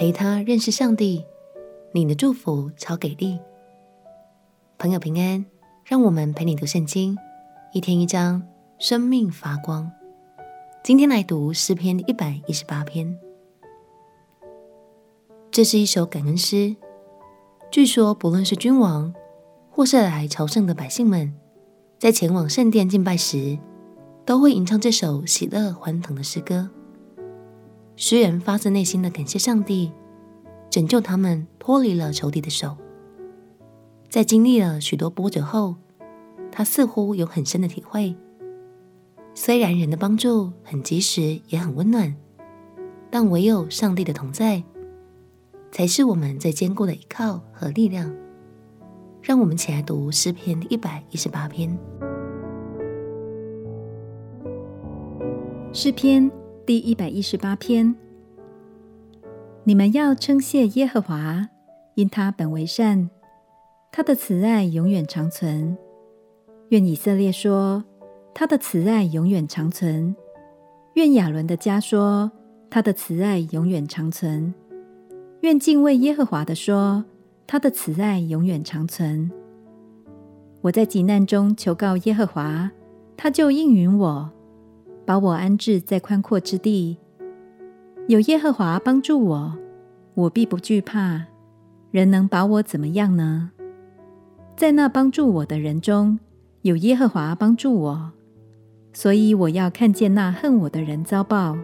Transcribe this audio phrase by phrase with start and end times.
[0.00, 1.26] 陪他认识上帝，
[1.92, 3.38] 你的祝福超给力。
[4.78, 5.44] 朋友平安，
[5.84, 7.18] 让我们陪你读圣经，
[7.74, 8.42] 一天一章，
[8.78, 9.92] 生命发光。
[10.82, 13.14] 今天来读诗篇一百一十八篇，
[15.50, 16.74] 这是一首感恩诗。
[17.70, 19.12] 据说，不论是君王，
[19.70, 21.34] 或是来朝圣的百姓们，
[21.98, 23.58] 在前往圣殿敬拜时，
[24.24, 26.70] 都会吟唱这首喜乐欢腾的诗歌。
[27.96, 29.92] 诗人发自内心的感谢上帝，
[30.70, 32.76] 拯救他们脱离了仇敌的手。
[34.08, 35.74] 在经历了许多波折后，
[36.50, 38.14] 他似乎有很深的体会。
[39.34, 42.14] 虽然人的帮助很及时，也很温暖，
[43.10, 44.62] 但唯有上帝的同在，
[45.70, 48.12] 才是我们最坚固的依靠和力量。
[49.22, 51.78] 让我们起来读诗篇一百一十八篇。
[55.72, 56.28] 诗篇
[56.66, 57.94] 第一百一十八篇，
[59.64, 61.48] 你们要称谢耶和华，
[61.94, 63.10] 因他本为善，
[63.92, 65.76] 他的慈爱永远长存。
[66.70, 67.84] 愿以色列说，
[68.34, 70.14] 他的慈爱永远长存；
[70.94, 72.32] 愿亚伦的家说，
[72.70, 74.54] 他的慈爱永远长存；
[75.42, 77.04] 愿敬畏耶和华的说，
[77.46, 79.30] 他的慈爱永远长存。
[80.62, 82.70] 我在急难中求告耶和华，
[83.16, 84.30] 他就应允我。
[85.04, 86.96] 把我安置在宽阔之地，
[88.10, 89.56] 有耶和华帮助我，
[90.14, 91.26] 我必不惧怕。
[91.92, 93.52] 人能把我怎么样呢？
[94.56, 96.18] 在那帮助我的人中，
[96.62, 98.10] 有耶和华帮助我，
[98.92, 101.56] 所以我要看见那恨我的人遭报。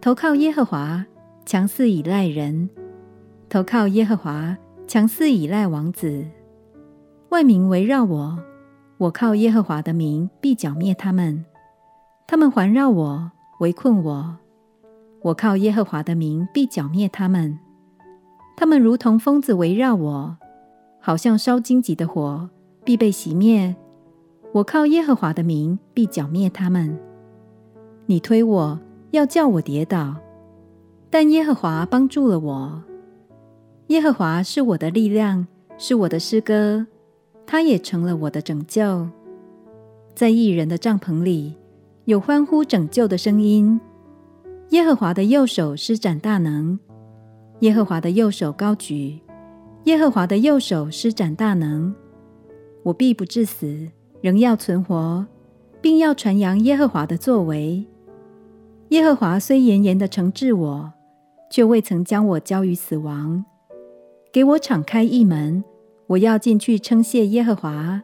[0.00, 1.04] 投靠耶和华，
[1.44, 2.66] 强似倚赖人；
[3.50, 4.56] 投靠耶和华，
[4.86, 6.24] 强似倚赖王子。
[7.28, 8.38] 万民围绕我，
[8.96, 11.44] 我靠耶和华的名必剿灭他们。
[12.26, 14.38] 他们环绕我，围困我。
[15.22, 17.58] 我靠耶和华的名必剿灭他们。
[18.56, 20.36] 他们如同疯子围绕我，
[21.00, 22.48] 好像烧荆棘的火，
[22.84, 23.74] 必被熄灭。
[24.52, 26.98] 我靠耶和华的名必剿灭他们。
[28.06, 30.16] 你推我，要叫我跌倒，
[31.10, 32.82] 但耶和华帮助了我。
[33.88, 36.86] 耶和华是我的力量，是我的诗歌，
[37.46, 39.08] 他也成了我的拯救。
[40.14, 41.56] 在义人的帐篷里。
[42.08, 43.78] 有欢呼拯救的声音。
[44.70, 46.78] 耶和华的右手施展大能，
[47.60, 49.18] 耶和华的右手高举，
[49.84, 51.94] 耶和华的右手施展大能。
[52.82, 53.88] 我必不致死，
[54.20, 55.26] 仍要存活，
[55.80, 57.86] 并要传扬耶和华的作为。
[58.90, 60.92] 耶和华虽严严的惩治我，
[61.50, 63.44] 却未曾将我交于死亡。
[64.30, 65.64] 给我敞开一门，
[66.08, 68.02] 我要进去称谢耶和华。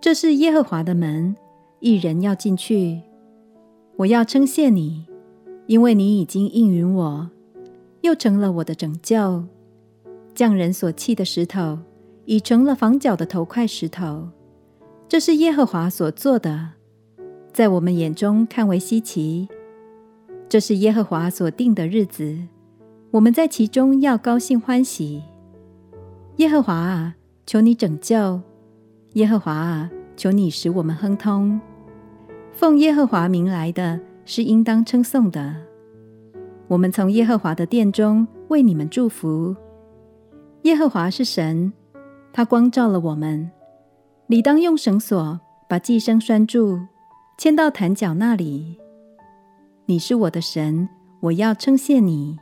[0.00, 1.34] 这是耶和华的门。
[1.80, 3.02] 一人要进去，
[3.96, 5.06] 我要称谢你，
[5.66, 7.30] 因为你已经应允我，
[8.02, 9.44] 又成了我的拯救。
[10.34, 11.78] 匠人所弃的石头，
[12.24, 14.28] 已成了房角的头块石头。
[15.08, 16.70] 这是耶和华所做的，
[17.52, 19.48] 在我们眼中看为稀奇。
[20.48, 22.36] 这是耶和华所定的日子，
[23.12, 25.22] 我们在其中要高兴欢喜。
[26.36, 27.14] 耶和华啊，
[27.46, 28.40] 求你拯救！
[29.14, 31.60] 耶和华啊，求你使我们亨通。
[32.52, 35.54] 奉耶和华名来的是应当称颂的。
[36.68, 39.54] 我们从耶和华的殿中为你们祝福。
[40.62, 41.72] 耶和华是神，
[42.32, 43.50] 他光照了我们。
[44.26, 46.80] 理当用绳索把寄生拴住，
[47.36, 48.78] 牵到坛角那里。
[49.84, 50.88] 你是我的神，
[51.20, 52.38] 我要称谢你；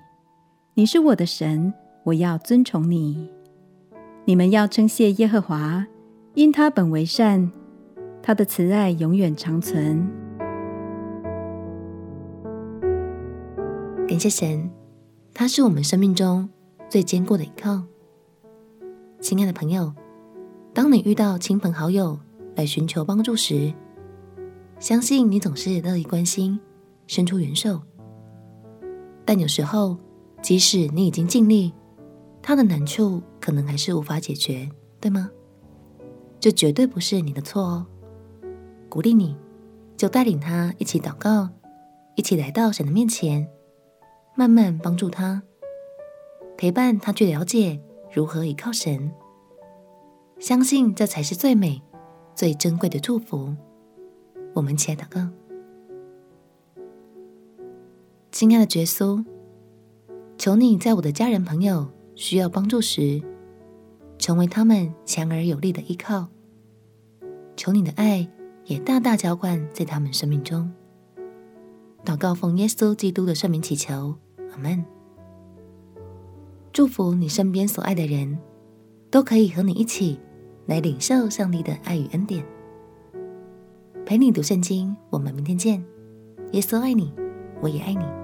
[0.74, 3.28] 你是我的神，我要尊崇你。
[4.24, 5.84] 你们要称谢耶和华，
[6.34, 7.50] 因他本为善。
[8.22, 10.08] 他的慈爱永远长存。
[14.12, 14.70] 感谢神，
[15.32, 16.46] 他是我们生命中
[16.90, 17.82] 最坚固的依靠。
[19.22, 19.90] 亲爱的朋友，
[20.74, 22.20] 当你遇到亲朋好友
[22.54, 23.72] 来寻求帮助时，
[24.78, 26.60] 相信你总是乐意关心、
[27.06, 27.80] 伸出援手。
[29.24, 29.96] 但有时候，
[30.42, 31.72] 即使你已经尽力，
[32.42, 34.68] 他的难处可能还是无法解决，
[35.00, 35.30] 对吗？
[36.38, 37.86] 这绝对不是你的错哦。
[38.90, 39.34] 鼓励你，
[39.96, 41.48] 就带领他一起祷告，
[42.14, 43.48] 一起来到神的面前，
[44.34, 45.42] 慢慢帮助他，
[46.56, 47.80] 陪伴他去了解
[48.12, 49.12] 如何依靠神。
[50.38, 51.82] 相信这才是最美、
[52.34, 53.54] 最珍贵的祝福。
[54.54, 55.28] 我们一起来祷告，
[58.30, 59.24] 亲爱的耶稣，
[60.38, 63.22] 求你在我的家人朋友需要帮助时，
[64.18, 66.28] 成为他们强而有力的依靠。
[67.56, 68.28] 求你的爱。
[68.66, 70.72] 也大大浇灌在他们生命中。
[72.04, 74.14] 祷告奉耶稣基督的圣名祈求，
[74.52, 74.84] 阿门。
[76.72, 78.38] 祝福你身边所爱的人，
[79.10, 80.18] 都可以和你一起
[80.66, 82.44] 来领受上帝的爱与恩典。
[84.04, 85.84] 陪你读圣经，我们明天见。
[86.52, 87.12] 耶稣爱你，
[87.60, 88.21] 我也爱你。